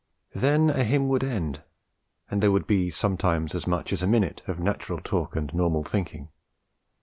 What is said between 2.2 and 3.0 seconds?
and there would be